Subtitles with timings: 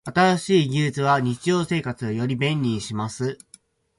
[0.03, 3.37] 新しい技術は日常生活をより便利にします。